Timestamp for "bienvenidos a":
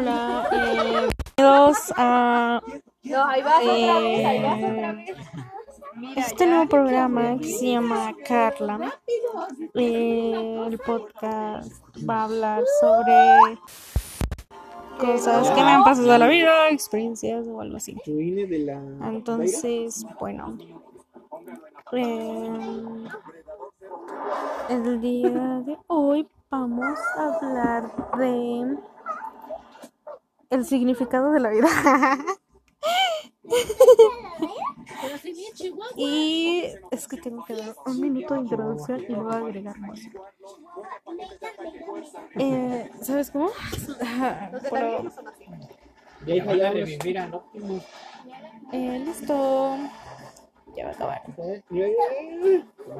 1.36-2.62